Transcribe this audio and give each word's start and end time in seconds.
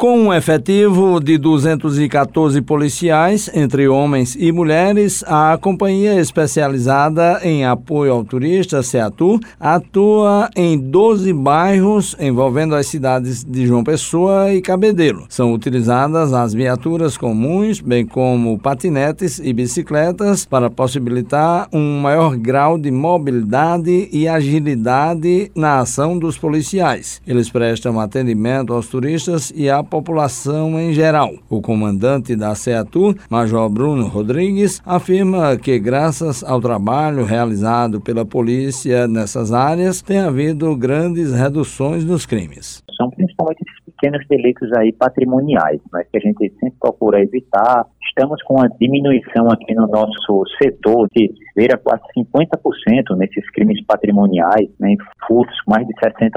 Com 0.00 0.18
um 0.18 0.32
efetivo 0.32 1.20
de 1.20 1.36
214 1.36 2.62
policiais, 2.62 3.50
entre 3.52 3.86
homens 3.86 4.34
e 4.34 4.50
mulheres, 4.50 5.22
a 5.26 5.58
Companhia 5.60 6.18
Especializada 6.18 7.40
em 7.42 7.66
Apoio 7.66 8.14
ao 8.14 8.24
Turista, 8.24 8.82
CEATUR, 8.82 9.40
atua 9.60 10.48
em 10.56 10.78
12 10.78 11.34
bairros 11.34 12.16
envolvendo 12.18 12.74
as 12.74 12.86
cidades 12.86 13.44
de 13.44 13.66
João 13.66 13.84
Pessoa 13.84 14.50
e 14.54 14.62
Cabedelo. 14.62 15.26
São 15.28 15.52
utilizadas 15.52 16.32
as 16.32 16.54
viaturas 16.54 17.18
comuns, 17.18 17.82
bem 17.82 18.06
como 18.06 18.58
patinetes 18.58 19.38
e 19.38 19.52
bicicletas, 19.52 20.46
para 20.46 20.70
possibilitar 20.70 21.68
um 21.70 22.00
maior 22.00 22.38
grau 22.38 22.78
de 22.78 22.90
mobilidade 22.90 24.08
e 24.10 24.26
agilidade 24.26 25.52
na 25.54 25.80
ação 25.80 26.18
dos 26.18 26.38
policiais. 26.38 27.20
Eles 27.26 27.50
prestam 27.50 28.00
atendimento 28.00 28.72
aos 28.72 28.86
turistas 28.86 29.52
e 29.54 29.68
à 29.68 29.89
população 29.90 30.78
em 30.78 30.92
geral. 30.92 31.34
O 31.50 31.60
comandante 31.60 32.36
da 32.36 32.54
CEATUR, 32.54 33.16
Major 33.28 33.68
Bruno 33.68 34.06
Rodrigues, 34.06 34.80
afirma 34.86 35.56
que, 35.56 35.78
graças 35.78 36.44
ao 36.44 36.60
trabalho 36.60 37.24
realizado 37.24 38.00
pela 38.00 38.24
polícia 38.24 39.08
nessas 39.08 39.52
áreas, 39.52 40.00
tem 40.00 40.20
havido 40.20 40.74
grandes 40.76 41.34
reduções 41.34 42.04
nos 42.04 42.24
crimes. 42.24 42.82
São 42.96 43.10
principalmente 43.10 43.64
pequenos 43.84 44.26
delitos 44.28 44.72
aí 44.78 44.92
patrimoniais, 44.92 45.80
mas 45.92 46.06
que 46.08 46.18
a 46.18 46.20
gente 46.20 46.50
sempre 46.60 46.76
procura 46.80 47.20
evitar. 47.20 47.84
Estamos 48.20 48.42
com 48.42 48.56
uma 48.56 48.68
diminuição 48.78 49.50
aqui 49.50 49.74
no 49.74 49.86
nosso 49.86 50.44
setor 50.62 51.08
de 51.16 51.32
ver 51.56 51.74
a 51.74 51.78
quase 51.78 52.02
50% 52.14 53.16
nesses 53.16 53.50
crimes 53.52 53.82
patrimoniais, 53.86 54.68
né, 54.78 54.90
em 54.90 54.96
furtos 55.26 55.56
mais 55.66 55.86
de 55.86 55.94
60%, 55.94 56.30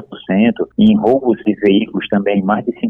em 0.79 0.97
roubos 0.97 1.37
de 1.45 1.53
veículos 1.55 2.07
também 2.07 2.41
mais 2.41 2.63
de 2.63 2.71
50%. 2.71 2.85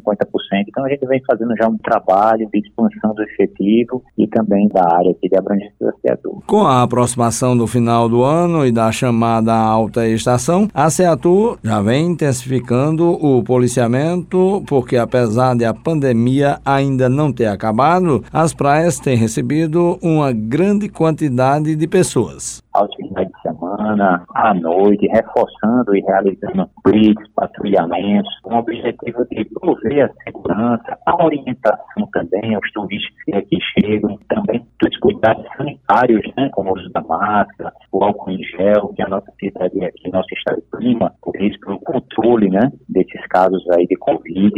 Então 0.68 0.86
a 0.86 0.90
gente 0.90 1.08
vem 1.08 1.20
fazendo 1.26 1.56
já 1.58 1.68
um 1.68 1.78
trabalho 1.80 2.48
de 2.54 2.60
expansão 2.60 3.16
do 3.16 3.24
efetivo 3.24 4.04
e 4.16 4.28
também 4.28 4.68
da 4.68 4.84
área 4.96 5.10
aqui 5.10 5.28
de 5.28 5.38
abrangência 5.40 5.74
do 5.82 5.92
SEATUR. 6.00 6.44
Com 6.46 6.62
a 6.68 6.84
aproximação 6.84 7.58
do 7.58 7.66
final 7.66 8.08
do 8.08 8.24
ano 8.24 8.64
e 8.64 8.72
da 8.72 8.92
chamada 8.92 9.54
alta 9.54 10.08
estação, 10.08 10.68
a 10.72 10.88
SEATUR 10.92 11.58
já 11.64 11.82
vem 11.82 12.12
intensificando 12.12 13.10
o 13.10 13.44
policiamento 13.44 14.64
porque 14.68 14.98
apesar 14.98 15.56
de 15.56 15.66
a 15.66 15.74
pandemia 15.74 16.60
ainda 16.64 17.10
não 17.10 17.34
ter 17.34 17.48
acabado, 17.48 18.24
as 18.32 18.54
praias 18.54 18.83
têm 18.84 19.16
recebido 19.16 19.98
uma 20.02 20.34
grande 20.34 20.90
quantidade 20.90 21.74
de 21.76 21.88
pessoas. 21.88 22.62
Aos 22.74 22.94
finais 22.96 23.28
de 23.28 23.42
semana, 23.42 24.26
à 24.36 24.54
noite, 24.54 25.08
reforçando 25.08 25.96
e 25.96 26.02
realizando 26.02 26.70
blitz, 26.84 27.24
patrulhamentos, 27.34 28.32
com 28.42 28.56
o 28.56 28.60
objetivo 28.60 29.26
de 29.32 29.46
prover 29.46 30.06
a 30.06 30.24
segurança, 30.24 30.98
a 31.06 31.24
orientação 31.24 32.10
também 32.12 32.56
aos 32.56 32.72
turistas 32.74 33.24
que 33.24 33.36
aqui 33.36 33.58
chegam, 33.80 34.20
também 34.28 34.66
dos 34.82 34.98
cuidados 34.98 35.46
sanitários, 35.56 36.22
né, 36.36 36.50
como 36.52 36.72
o 36.72 36.74
uso 36.74 36.90
da 36.92 37.02
máscara, 37.02 37.72
o 37.92 38.04
álcool 38.04 38.32
em 38.32 38.44
gel, 38.44 38.90
que 38.96 39.02
a 39.02 39.08
nossa 39.08 39.32
cidade 39.40 39.86
aqui, 39.86 40.12
nosso 40.12 40.34
estado 40.36 40.62
prima, 40.72 41.14
por 41.22 41.36
isso, 41.42 41.58
pelo 41.60 41.80
controle, 41.80 42.50
né, 42.50 42.70
desses 42.90 43.26
casos 43.28 43.64
aí 43.72 43.88
de 43.88 43.96
Covid, 43.96 44.52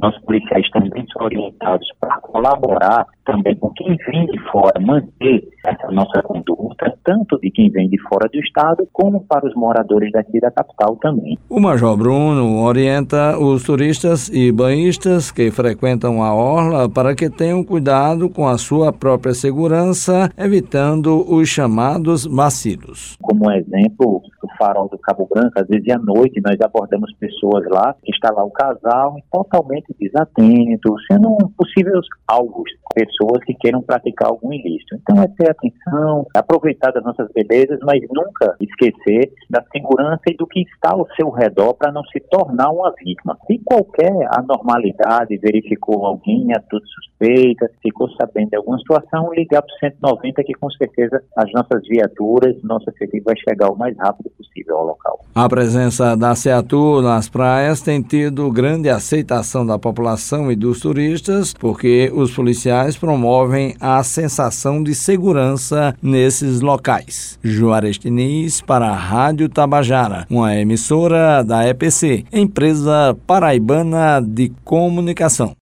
nossos 0.00 0.22
policiais 0.22 0.68
também 0.70 1.04
são 1.12 1.24
orientados 1.24 1.88
para 2.00 2.20
colaborar 2.20 3.06
também 3.24 3.54
com 3.56 3.70
quem 3.70 3.94
vem 4.10 4.26
de 4.26 4.38
fora, 4.50 4.80
manter 4.80 5.46
essa 5.66 5.90
nossa 5.90 6.22
conduta, 6.22 6.96
tanto 7.04 7.38
de 7.40 7.50
quem 7.50 7.70
vem 7.70 7.88
de 7.88 8.00
fora 8.08 8.28
do 8.32 8.38
estado, 8.40 8.88
como 8.92 9.22
para 9.26 9.46
os 9.46 9.54
moradores 9.54 10.10
daqui 10.12 10.40
da 10.40 10.50
capital 10.50 10.96
também. 10.96 11.38
O 11.50 11.60
Major 11.60 11.96
Bruno 11.96 12.62
orienta 12.62 13.38
os 13.38 13.64
turistas 13.64 14.30
e 14.30 14.50
banhistas 14.50 15.30
que 15.30 15.50
frequentam 15.50 16.22
a 16.22 16.34
orla 16.34 16.88
para 16.88 17.14
que 17.14 17.28
tenham 17.28 17.62
cuidado 17.62 18.30
com 18.30 18.48
a 18.48 18.56
sua 18.56 18.92
própria 18.92 19.34
segurança, 19.34 20.30
evitando 20.38 21.24
os 21.30 21.48
chamados 21.48 22.24
vacilos. 22.24 23.16
Como 23.20 23.50
exemplo, 23.50 24.22
farol 24.58 24.88
do 24.88 24.98
Cabo 24.98 25.28
Branco, 25.32 25.52
às 25.56 25.66
vezes 25.66 25.88
à 25.90 25.98
noite 25.98 26.40
nós 26.44 26.60
abordamos 26.60 27.12
pessoas 27.16 27.64
lá, 27.68 27.94
que 28.02 28.12
está 28.12 28.30
lá 28.32 28.44
o 28.44 28.50
casal 28.50 29.16
totalmente 29.32 29.94
desatento, 29.98 30.94
sendo 31.10 31.36
possíveis 31.56 32.04
alvos, 32.26 32.70
pessoas 32.94 33.42
que 33.44 33.54
queiram 33.54 33.82
praticar 33.82 34.28
algum 34.28 34.52
ilícito. 34.52 34.96
Então 34.96 35.22
é 35.22 35.28
ter 35.28 35.50
atenção, 35.50 36.26
aproveitar 36.34 36.92
das 36.92 37.04
nossas 37.04 37.30
belezas, 37.32 37.78
mas 37.82 38.00
nunca 38.10 38.56
esquecer 38.60 39.32
da 39.48 39.62
segurança 39.72 40.22
e 40.28 40.36
do 40.36 40.46
que 40.46 40.60
está 40.60 40.92
ao 40.92 41.06
seu 41.14 41.30
redor 41.30 41.74
para 41.74 41.92
não 41.92 42.02
se 42.04 42.20
tornar 42.30 42.70
uma 42.70 42.92
vítima. 42.98 43.38
Se 43.46 43.58
qualquer 43.64 44.12
anormalidade 44.36 45.36
verificou 45.38 46.04
alguém, 46.04 46.48
atitude 46.52 46.86
suspeita, 46.88 47.70
ficou 47.82 48.10
sabendo 48.10 48.50
de 48.50 48.56
alguma 48.56 48.78
situação, 48.78 49.32
ligar 49.32 49.62
para 49.62 49.74
o 49.74 49.78
190 49.78 50.44
que 50.44 50.54
com 50.54 50.70
certeza 50.70 51.22
as 51.36 51.50
nossas 51.52 51.86
viaturas, 51.86 52.60
nosso 52.62 52.88
efetivo 52.90 53.24
vai 53.26 53.36
chegar 53.36 53.70
o 53.70 53.76
mais 53.76 53.96
rápido 53.96 54.30
ao 54.68 54.86
local. 54.86 55.24
A 55.34 55.48
presença 55.48 56.16
da 56.16 56.34
Seatu 56.34 57.00
nas 57.00 57.28
praias 57.28 57.80
tem 57.80 58.02
tido 58.02 58.50
grande 58.50 58.88
aceitação 58.88 59.64
da 59.64 59.78
população 59.78 60.50
e 60.50 60.56
dos 60.56 60.80
turistas, 60.80 61.54
porque 61.54 62.10
os 62.12 62.34
policiais 62.34 62.96
promovem 62.96 63.76
a 63.80 64.02
sensação 64.02 64.82
de 64.82 64.94
segurança 64.94 65.94
nesses 66.02 66.60
locais. 66.60 67.38
Juarez 67.42 67.98
Diniz 67.98 68.60
para 68.60 68.88
a 68.88 68.96
Rádio 68.96 69.48
Tabajara, 69.48 70.26
uma 70.28 70.56
emissora 70.56 71.42
da 71.44 71.68
EPC, 71.68 72.24
empresa 72.32 73.16
paraibana 73.26 74.20
de 74.20 74.50
comunicação. 74.64 75.52